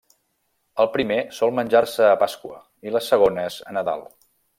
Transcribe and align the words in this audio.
El 0.83 0.87
primer 0.93 1.17
sol 1.39 1.53
menjar-se 1.59 2.07
a 2.13 2.17
Pasqua 2.23 2.57
i 2.89 2.95
les 2.97 3.11
segones 3.15 3.59
a 3.73 3.77
Nadal. 3.79 4.03